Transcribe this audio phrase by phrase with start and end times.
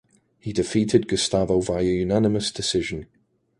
[0.39, 3.05] He defeated Gustavo via unanimous decision.